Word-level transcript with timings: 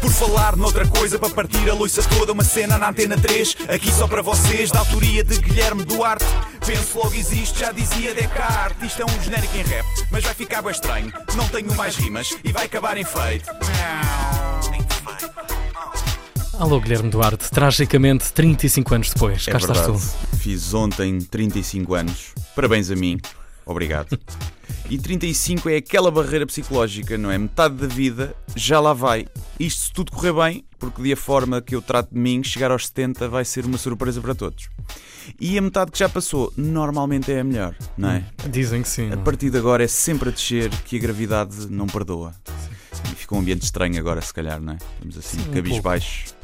Por 0.00 0.10
falar 0.12 0.56
noutra 0.56 0.86
coisa, 0.86 1.18
para 1.18 1.30
partir 1.30 1.68
a 1.68 1.74
loiça 1.74 2.02
toda, 2.02 2.32
uma 2.32 2.44
cena 2.44 2.78
na 2.78 2.88
antena 2.90 3.16
3, 3.18 3.56
aqui 3.68 3.90
só 3.92 4.06
para 4.06 4.22
vocês, 4.22 4.70
da 4.70 4.78
autoria 4.80 5.22
de 5.24 5.36
Guilherme 5.38 5.84
Duarte. 5.84 6.24
Penso 6.64 6.98
logo 6.98 7.14
existe, 7.14 7.58
já 7.60 7.72
dizia 7.72 8.14
Descartes. 8.14 8.82
Isto 8.90 9.02
é 9.02 9.04
um 9.04 9.22
genérico 9.22 9.56
em 9.56 9.62
rap, 9.62 9.86
mas 10.10 10.24
vai 10.24 10.34
ficar 10.34 10.62
bem 10.62 10.70
estranho. 10.72 11.12
Não 11.34 11.46
tenho 11.48 11.74
mais 11.74 11.96
rimas 11.96 12.36
e 12.44 12.52
vai 12.52 12.66
acabar 12.66 12.96
em 12.96 13.04
feito. 13.04 13.50
Alô, 16.58 16.80
Guilherme 16.80 17.10
Duarte, 17.10 17.50
tragicamente 17.50 18.32
35 18.32 18.94
anos 18.94 19.10
depois, 19.10 19.46
É 19.46 19.50
cá 19.52 19.58
estás 19.58 19.78
verdade. 19.78 20.00
tu. 20.30 20.36
Fiz 20.38 20.72
ontem 20.72 21.18
35 21.20 21.94
anos. 21.94 22.32
Parabéns 22.54 22.90
a 22.90 22.96
mim. 22.96 23.20
Obrigado. 23.66 24.18
E 24.88 24.98
35 24.98 25.68
é 25.68 25.76
aquela 25.76 26.10
barreira 26.10 26.46
psicológica, 26.46 27.18
não 27.18 27.30
é? 27.30 27.36
Metade 27.36 27.74
da 27.74 27.88
vida 27.88 28.36
já 28.54 28.78
lá 28.78 28.92
vai. 28.92 29.26
Isto 29.58 29.82
se 29.82 29.92
tudo 29.92 30.12
correr 30.12 30.32
bem, 30.32 30.64
porque 30.78 31.02
de 31.02 31.12
a 31.12 31.16
forma 31.16 31.60
que 31.60 31.74
eu 31.74 31.82
trato 31.82 32.14
de 32.14 32.18
mim, 32.18 32.42
chegar 32.44 32.70
aos 32.70 32.86
70 32.86 33.28
vai 33.28 33.44
ser 33.44 33.64
uma 33.64 33.78
surpresa 33.78 34.20
para 34.20 34.34
todos. 34.34 34.68
E 35.40 35.58
a 35.58 35.62
metade 35.62 35.90
que 35.90 35.98
já 35.98 36.08
passou, 36.08 36.52
normalmente 36.56 37.32
é 37.32 37.40
a 37.40 37.44
melhor, 37.44 37.74
não 37.98 38.10
é? 38.10 38.24
Dizem 38.48 38.82
que 38.82 38.88
sim. 38.88 39.10
A 39.10 39.14
é? 39.14 39.16
partir 39.16 39.50
de 39.50 39.58
agora 39.58 39.82
é 39.82 39.88
sempre 39.88 40.28
a 40.28 40.32
descer 40.32 40.70
que 40.84 40.96
a 40.96 41.00
gravidade 41.00 41.66
não 41.68 41.86
perdoa. 41.86 42.32
E 43.10 43.14
ficou 43.16 43.38
um 43.38 43.40
ambiente 43.40 43.62
estranho 43.62 43.98
agora, 43.98 44.20
se 44.20 44.32
calhar, 44.32 44.60
não 44.60 44.74
é? 44.74 44.78
Estamos 44.94 45.18
assim, 45.18 45.38
Sim, 45.38 45.50
um 45.50 45.52
cabisbaixos. 45.52 46.34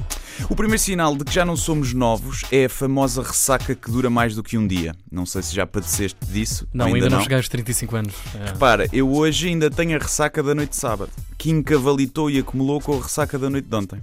O 0.49 0.57
primeiro 0.57 0.83
sinal 0.83 1.17
de 1.17 1.25
que 1.25 1.33
já 1.33 1.45
não 1.45 1.57
somos 1.57 1.93
novos 1.93 2.43
é 2.51 2.67
a 2.67 2.69
famosa 2.69 3.23
ressaca 3.23 3.75
que 3.75 3.91
dura 3.91 4.11
mais 4.11 4.35
do 4.35 4.43
que 4.43 4.57
um 4.59 4.67
dia. 4.67 4.95
Não 5.11 5.27
sei 5.27 5.43
se 5.43 5.55
já 5.55 5.67
padeceste 5.67 6.19
disso. 6.27 6.67
Não, 6.73 6.89
ou 6.89 6.95
ainda, 6.95 7.09
não 7.09 7.17
não. 7.17 7.23
cheguei 7.23 7.37
aos 7.37 7.49
35 7.49 7.97
anos. 7.97 8.15
É. 8.35 8.51
Repara, 8.51 8.89
eu 8.93 9.11
hoje 9.13 9.49
ainda 9.49 9.71
tenho 9.71 9.97
a 9.97 9.99
ressaca 9.99 10.43
da 10.43 10.55
noite 10.55 10.71
de 10.71 10.77
sábado, 10.77 11.11
que 11.39 11.51
encavalitou 11.51 12.31
e 12.31 12.39
acumulou 12.39 12.81
com 12.81 12.99
a 12.99 13.03
ressaca 13.03 13.39
da 13.39 13.49
noite 13.51 13.69
de 13.69 13.77
ontem. 13.77 14.01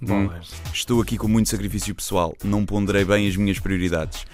Bom, 0.00 0.24
Hum. 0.24 0.30
Estou 0.74 1.00
aqui 1.00 1.16
com 1.16 1.28
muito 1.28 1.48
sacrifício 1.48 1.94
pessoal, 1.94 2.34
não 2.42 2.66
ponderei 2.66 3.04
bem 3.04 3.28
as 3.28 3.36
minhas 3.36 3.60
prioridades. 3.60 4.24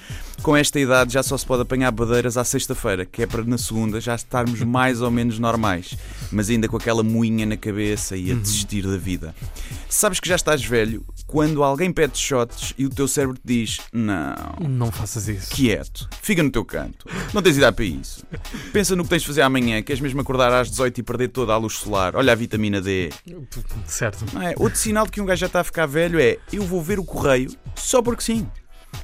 Com 0.43 0.57
esta 0.57 0.79
idade 0.79 1.13
já 1.13 1.23
só 1.23 1.37
se 1.37 1.45
pode 1.45 1.63
apanhar 1.63 1.91
badeiras 1.91 2.37
à 2.37 2.45
sexta-feira, 2.45 3.05
que 3.05 3.23
é 3.23 3.27
para 3.27 3.43
na 3.45 3.59
segunda 3.59 4.01
já 4.01 4.15
estarmos 4.15 4.61
mais 4.63 5.01
ou 5.03 5.11
menos 5.11 5.39
normais, 5.39 5.97
mas 6.31 6.49
ainda 6.49 6.69
com 6.69 6.77
aquela 6.77 7.03
moinha 7.03 7.45
na 7.45 7.57
cabeça 7.57 8.17
e 8.17 8.31
a 8.31 8.35
desistir 8.35 8.87
da 8.87 8.97
vida. 8.97 9.35
Sabes 9.89 10.21
que 10.21 10.29
já 10.29 10.37
estás 10.37 10.65
velho 10.65 11.05
quando 11.27 11.63
alguém 11.63 11.93
pede 11.93 12.17
shots 12.17 12.73
e 12.79 12.87
o 12.87 12.91
teu 12.91 13.09
cérebro 13.09 13.37
te 13.37 13.43
diz: 13.45 13.79
Não, 13.93 14.35
não 14.69 14.93
faças 14.93 15.29
isso. 15.29 15.51
quieto, 15.51 16.09
fica 16.23 16.43
no 16.43 16.51
teu 16.51 16.65
canto, 16.65 17.07
não 17.35 17.43
tens 17.43 17.57
idade 17.57 17.75
para 17.77 17.85
isso. 17.85 18.25
Pensa 18.73 18.95
no 18.95 19.03
que 19.03 19.11
tens 19.11 19.23
de 19.23 19.29
fazer 19.29 19.43
amanhã, 19.43 19.83
queres 19.83 20.01
mesmo 20.01 20.21
acordar 20.21 20.53
às 20.53 20.71
18 20.71 20.99
e 20.99 21.03
perder 21.03 21.29
toda 21.29 21.53
a 21.53 21.57
luz 21.57 21.75
solar, 21.75 22.15
olha 22.15 22.33
a 22.33 22.37
vitamina 22.37 22.81
D. 22.81 23.11
Certo. 23.87 24.25
Não 24.33 24.43
é? 24.43 24.55
Outro 24.57 24.79
sinal 24.79 25.05
de 25.05 25.13
que 25.13 25.21
um 25.21 25.27
gajo 25.27 25.41
já 25.41 25.47
está 25.47 25.61
a 25.61 25.65
ficar 25.65 25.87
velho 25.87 26.19
é 26.21 26.39
eu 26.53 26.63
vou 26.63 26.83
ver 26.83 26.99
o 26.99 27.05
correio 27.05 27.51
só 27.75 28.01
porque 28.01 28.23
sim. 28.23 28.47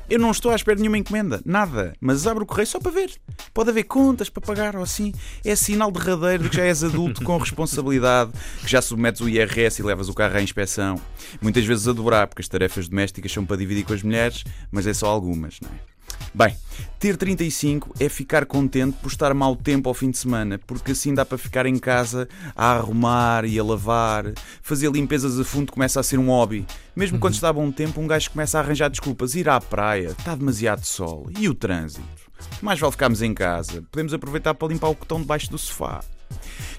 Eu 0.09 0.19
não 0.19 0.31
estou 0.31 0.53
à 0.53 0.55
espera 0.55 0.77
de 0.77 0.83
nenhuma 0.83 0.99
encomenda, 0.99 1.41
nada, 1.47 1.95
mas 2.01 2.27
abro 2.27 2.45
o 2.45 2.47
correio 2.47 2.67
só 2.67 2.79
para 2.79 2.91
ver. 2.91 3.11
Pode 3.55 3.71
haver 3.71 3.85
contas 3.85 4.29
para 4.29 4.43
pagar 4.43 4.77
ou 4.77 4.83
assim. 4.83 5.13
É 5.45 5.57
sinal 5.57 5.91
derradeiro 5.91 6.45
de 6.45 6.51
que 6.51 6.57
já 6.57 6.65
és 6.65 6.85
adulto 6.85 7.25
com 7.25 7.39
responsabilidade, 7.39 8.31
que 8.61 8.71
já 8.71 8.83
submetes 8.83 9.23
o 9.23 9.29
IRS 9.29 9.81
e 9.81 9.85
levas 9.85 10.09
o 10.09 10.15
carro 10.15 10.37
à 10.37 10.43
inspeção. 10.43 11.01
Muitas 11.41 11.65
vezes 11.65 11.89
a 11.89 11.93
dobrar, 11.93 12.27
porque 12.27 12.43
as 12.43 12.49
tarefas 12.49 12.87
domésticas 12.87 13.33
são 13.33 13.47
para 13.47 13.57
dividir 13.57 13.85
com 13.85 13.95
as 13.95 14.03
mulheres, 14.03 14.45
mas 14.71 14.87
é 14.87 14.93
só 14.93 15.07
algumas, 15.07 15.59
não 15.61 15.71
é? 15.71 15.94
Bem, 16.35 16.57
ter 16.99 17.17
35 17.17 17.95
é 18.01 18.09
ficar 18.09 18.45
contente 18.45 18.97
por 19.01 19.07
estar 19.07 19.33
mau 19.33 19.55
tempo 19.55 19.89
ao 19.89 19.95
fim 19.95 20.11
de 20.11 20.19
semana, 20.19 20.59
porque 20.67 20.91
assim 20.91 21.15
dá 21.15 21.25
para 21.25 21.39
ficar 21.39 21.65
em 21.65 21.79
casa 21.79 22.29
a 22.57 22.73
arrumar 22.73 23.45
e 23.45 23.57
a 23.57 23.63
lavar. 23.63 24.33
Fazer 24.61 24.91
limpezas 24.91 25.39
a 25.39 25.45
fundo 25.45 25.71
começa 25.71 26.01
a 26.01 26.03
ser 26.03 26.19
um 26.19 26.27
hobby. 26.27 26.67
Mesmo 26.97 27.21
quando 27.21 27.35
está 27.35 27.53
bom 27.53 27.71
tempo, 27.71 28.01
um 28.01 28.09
gajo 28.09 28.33
começa 28.33 28.59
a 28.59 28.63
arranjar 28.63 28.91
desculpas. 28.91 29.37
Ir 29.37 29.49
à 29.49 29.61
praia, 29.61 30.09
está 30.09 30.35
demasiado 30.35 30.85
sol. 30.85 31.29
E 31.39 31.49
o 31.49 31.55
trânsito? 31.55 32.03
Mais 32.61 32.81
vale 32.81 32.91
ficarmos 32.91 33.23
em 33.23 33.33
casa. 33.33 33.85
Podemos 33.93 34.13
aproveitar 34.13 34.55
para 34.55 34.67
limpar 34.67 34.89
o 34.89 34.97
cotão 34.97 35.21
debaixo 35.21 35.49
do 35.53 35.57
sofá. 35.59 36.03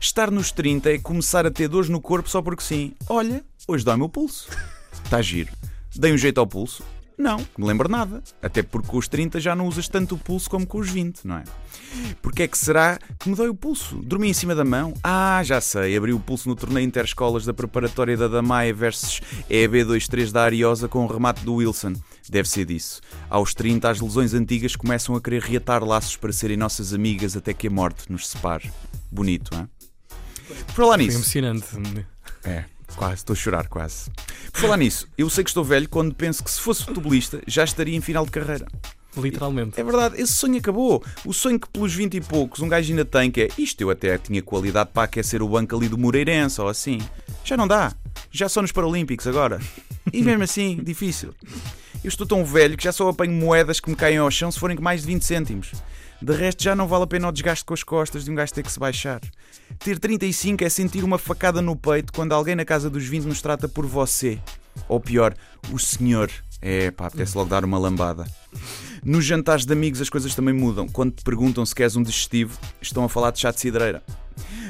Estar 0.01 0.29
nos 0.31 0.51
30 0.51 0.91
é 0.91 0.99
começar 0.99 1.45
a 1.45 1.51
ter 1.51 1.69
dores 1.69 1.87
no 1.87 2.01
corpo 2.01 2.29
só 2.29 2.41
porque 2.41 2.61
sim. 2.61 2.93
Olha, 3.07 3.41
hoje 3.65 3.85
dói-me 3.85 4.03
o 4.03 4.09
pulso. 4.09 4.49
Está 5.05 5.21
giro. 5.21 5.53
Dei 5.95 6.11
um 6.11 6.17
jeito 6.17 6.39
ao 6.39 6.45
pulso? 6.45 6.83
Não, 7.17 7.37
me 7.57 7.65
lembro 7.65 7.87
nada. 7.89 8.21
Até 8.41 8.61
porque 8.61 8.87
com 8.89 8.97
os 8.97 9.07
30 9.07 9.39
já 9.39 9.55
não 9.55 9.67
usas 9.67 9.87
tanto 9.87 10.15
o 10.15 10.17
pulso 10.17 10.49
como 10.49 10.67
com 10.67 10.79
os 10.79 10.89
20, 10.89 11.25
não 11.25 11.37
é? 11.37 11.43
Porque 12.21 12.43
é 12.43 12.47
que 12.47 12.57
será 12.57 12.99
que 13.19 13.29
me 13.29 13.35
dói 13.35 13.47
o 13.47 13.55
pulso? 13.55 13.95
Dormi 14.03 14.29
em 14.29 14.33
cima 14.33 14.53
da 14.53 14.65
mão? 14.65 14.93
Ah, 15.01 15.41
já 15.43 15.61
sei, 15.61 15.95
abri 15.95 16.11
o 16.11 16.19
pulso 16.19 16.49
no 16.49 16.55
torneio 16.55 16.85
interescolas 16.85 17.45
da 17.45 17.53
preparatória 17.53 18.17
da 18.17 18.27
Damaia 18.27 18.73
versus 18.73 19.21
EB23 19.49 20.31
da 20.31 20.43
Ariosa 20.43 20.89
com 20.89 21.05
o 21.05 21.07
remate 21.07 21.43
do 21.45 21.55
Wilson. 21.55 21.93
Deve 22.29 22.49
ser 22.49 22.65
disso. 22.65 23.01
Aos 23.29 23.53
30, 23.53 23.89
as 23.89 24.01
lesões 24.01 24.33
antigas 24.33 24.75
começam 24.75 25.15
a 25.15 25.21
querer 25.21 25.41
reatar 25.41 25.83
laços 25.83 26.17
para 26.17 26.33
serem 26.33 26.57
nossas 26.57 26.93
amigas 26.93 27.37
até 27.37 27.53
que 27.53 27.67
a 27.67 27.71
morte 27.71 28.11
nos 28.11 28.27
separe. 28.27 28.71
Bonito, 29.11 29.55
hein? 29.55 29.69
Por 30.67 30.73
falar 30.73 30.95
Foi 30.97 31.05
nisso. 31.05 31.17
emocionante. 31.17 31.65
É, 32.43 32.65
quase, 32.95 33.15
estou 33.15 33.33
a 33.33 33.37
chorar 33.37 33.67
quase. 33.67 34.09
Falar 34.55 34.77
nisso, 34.77 35.05
eu 35.17 35.29
sei 35.29 35.43
que 35.43 35.49
estou 35.49 35.65
velho 35.65 35.87
quando 35.89 36.15
penso 36.15 36.41
que 36.41 36.49
se 36.49 36.61
fosse 36.61 36.85
futebolista 36.85 37.41
já 37.45 37.65
estaria 37.65 37.95
em 37.95 37.99
final 37.99 38.25
de 38.25 38.31
carreira. 38.31 38.65
Literalmente. 39.17 39.79
É 39.79 39.83
verdade, 39.83 40.19
esse 40.19 40.31
sonho 40.31 40.57
acabou. 40.57 41.03
O 41.25 41.33
sonho 41.33 41.59
que 41.59 41.69
pelos 41.69 41.93
20 41.93 42.15
e 42.15 42.21
poucos 42.21 42.61
um 42.61 42.67
gajo 42.69 42.89
ainda 42.89 43.03
tem, 43.03 43.29
que 43.29 43.41
é 43.41 43.47
isto 43.57 43.81
eu 43.81 43.89
até 43.89 44.17
tinha 44.17 44.41
qualidade 44.41 44.91
para 44.93 45.03
aquecer 45.03 45.41
o 45.41 45.49
banco 45.49 45.75
ali 45.75 45.89
do 45.89 45.97
Moreirense 45.97 46.61
ou 46.61 46.69
assim. 46.69 46.99
Já 47.43 47.57
não 47.57 47.67
dá. 47.67 47.93
Já 48.31 48.47
só 48.47 48.61
nos 48.61 48.71
Paralímpicos 48.71 49.27
agora. 49.27 49.59
E 50.11 50.21
mesmo 50.23 50.43
assim, 50.43 50.79
difícil. 50.81 51.33
Eu 52.01 52.07
estou 52.07 52.25
tão 52.25 52.45
velho 52.45 52.77
que 52.77 52.83
já 52.83 52.93
só 52.93 53.09
apanho 53.09 53.33
moedas 53.33 53.81
que 53.81 53.89
me 53.89 53.95
caem 53.95 54.17
ao 54.17 54.31
chão 54.31 54.51
se 54.51 54.59
forem 54.59 54.77
mais 54.79 55.01
de 55.01 55.07
20 55.07 55.21
cêntimos. 55.23 55.71
De 56.25 56.33
resto, 56.33 56.63
já 56.63 56.75
não 56.75 56.87
vale 56.87 57.03
a 57.03 57.07
pena 57.07 57.27
o 57.27 57.31
desgaste 57.31 57.63
com 57.63 57.75
as 57.75 57.83
costas 57.83 58.25
de 58.25 58.31
um 58.31 58.33
gajo 58.33 58.51
ter 58.51 58.63
que 58.63 58.71
se 58.71 58.79
baixar. 58.79 59.21
Ter 59.77 59.99
35 59.99 60.63
é 60.63 60.69
sentir 60.69 61.03
uma 61.03 61.19
facada 61.19 61.61
no 61.61 61.75
peito 61.75 62.11
quando 62.11 62.31
alguém 62.31 62.55
na 62.55 62.65
casa 62.65 62.89
dos 62.89 63.05
20 63.05 63.25
nos 63.25 63.43
trata 63.43 63.69
por 63.69 63.85
você. 63.85 64.39
Ou 64.89 64.99
pior, 64.99 65.35
o 65.71 65.77
senhor. 65.77 66.31
É, 66.59 66.89
pá, 66.89 67.05
apetece 67.05 67.37
logo 67.37 67.51
dar 67.51 67.63
uma 67.63 67.77
lambada. 67.77 68.25
Nos 69.03 69.23
jantares 69.23 69.67
de 69.67 69.73
amigos 69.73 70.01
as 70.01 70.09
coisas 70.09 70.33
também 70.33 70.51
mudam. 70.51 70.87
Quando 70.87 71.11
te 71.11 71.23
perguntam 71.23 71.63
se 71.63 71.75
queres 71.75 71.95
um 71.95 72.01
digestivo, 72.01 72.57
estão 72.81 73.03
a 73.03 73.09
falar 73.09 73.29
de 73.29 73.41
chá 73.41 73.51
de 73.51 73.59
cidreira. 73.59 74.01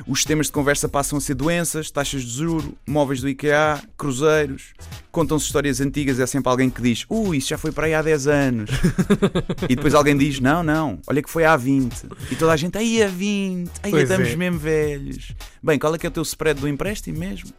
Os 0.08 0.24
temas 0.24 0.46
de 0.46 0.52
conversa 0.52 0.88
passam 0.88 1.18
a 1.18 1.22
ser 1.22 1.34
doenças, 1.34 1.90
taxas 1.90 2.24
de 2.24 2.38
juro, 2.38 2.78
móveis 2.86 3.22
do 3.22 3.28
IKEA, 3.28 3.82
cruzeiros. 3.98 4.74
Contam-se 5.12 5.48
histórias 5.48 5.82
antigas, 5.82 6.20
é 6.20 6.28
sempre 6.28 6.50
alguém 6.50 6.70
que 6.70 6.80
diz 6.80 7.06
Ui, 7.10 7.38
isso 7.38 7.50
já 7.50 7.58
foi 7.58 7.72
para 7.72 7.88
aí 7.88 7.96
há 7.96 8.04
10 8.04 8.28
anos. 8.28 8.70
e 9.68 9.76
depois 9.76 9.96
alguém 9.96 10.16
diz 10.16 10.40
Não, 10.40 10.62
não, 10.62 11.00
olha 11.08 11.24
que 11.24 11.30
foi 11.30 11.44
há 11.44 11.58
20. 11.58 12.06
E 12.30 12.36
toda 12.36 12.52
a 12.52 12.58
gente, 12.58 12.78
aí 12.78 13.02
há 13.02 13.08
20, 13.08 13.72
aí 13.82 13.92
Pois 13.92 14.04
estamos 14.04 14.30
é. 14.30 14.36
mesmo 14.36 14.60
velhos. 14.60 15.32
Bem, 15.64 15.80
qual 15.80 15.96
é 15.96 15.98
que 15.98 16.06
é 16.06 16.10
o 16.10 16.12
teu 16.12 16.22
spread 16.22 16.62
do 16.62 16.68
empréstimo 16.68 17.18
mesmo? 17.18 17.52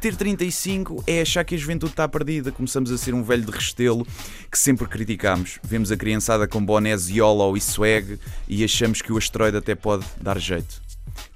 Ter 0.00 0.16
35 0.16 1.04
é 1.06 1.20
achar 1.20 1.44
que 1.44 1.54
a 1.54 1.58
juventude 1.58 1.92
está 1.92 2.08
perdida. 2.08 2.50
Começamos 2.50 2.90
a 2.90 2.96
ser 2.96 3.12
um 3.12 3.22
velho 3.22 3.44
de 3.44 3.52
restelo 3.52 4.06
que 4.50 4.58
sempre 4.58 4.86
criticamos. 4.86 5.58
Vemos 5.62 5.92
a 5.92 5.96
criançada 5.98 6.48
com 6.48 6.64
bonés 6.64 7.08
YOLO 7.08 7.56
e 7.58 7.60
swag 7.60 8.18
e 8.48 8.64
achamos 8.64 9.02
que 9.02 9.12
o 9.12 9.18
asteroide 9.18 9.58
até 9.58 9.74
pode 9.74 10.06
dar 10.18 10.38
jeito. 10.38 10.82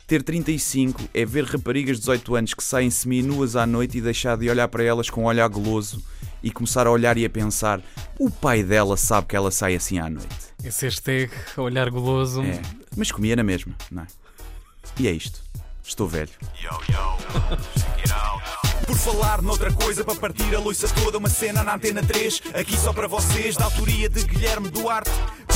Ter 0.08 0.22
35 0.22 1.02
é 1.12 1.22
ver 1.26 1.44
raparigas 1.44 1.98
de 1.98 2.00
18 2.00 2.34
anos 2.34 2.54
que 2.54 2.64
saem 2.64 2.88
semi-nuas 2.88 3.54
à 3.54 3.66
noite 3.66 3.98
e 3.98 4.00
deixar 4.00 4.38
de 4.38 4.48
olhar 4.48 4.66
para 4.66 4.82
elas 4.82 5.10
com 5.10 5.24
um 5.24 5.26
olhar 5.26 5.46
goloso 5.50 6.02
e 6.42 6.50
começar 6.50 6.86
a 6.86 6.90
olhar 6.90 7.18
e 7.18 7.26
a 7.26 7.30
pensar: 7.30 7.82
o 8.18 8.30
pai 8.30 8.62
dela 8.62 8.96
sabe 8.96 9.26
que 9.26 9.36
ela 9.36 9.50
sai 9.50 9.74
assim 9.74 9.98
à 9.98 10.08
noite. 10.08 10.34
Esse 10.64 10.86
hashtag, 10.86 11.30
olhar 11.58 11.90
goloso. 11.90 12.42
É, 12.42 12.58
mas 12.96 13.12
comia 13.12 13.36
na 13.36 13.42
mesma, 13.42 13.74
não 13.90 14.02
é? 14.02 14.06
E 14.98 15.06
é 15.06 15.12
isto. 15.12 15.42
Estou 15.84 16.08
velho. 16.08 16.30
Por 18.86 18.96
falar 18.96 19.42
noutra 19.42 19.70
coisa, 19.70 20.02
para 20.02 20.14
partir 20.14 20.54
a 20.54 20.58
loiça 20.58 20.88
toda, 20.88 21.18
uma 21.18 21.28
cena 21.28 21.62
na 21.62 21.74
antena 21.74 22.02
3, 22.02 22.44
aqui 22.54 22.78
só 22.78 22.94
para 22.94 23.06
vocês, 23.06 23.58
da 23.58 23.66
autoria 23.66 24.08
de 24.08 24.24
Guilherme 24.24 24.70
Duarte. 24.70 25.10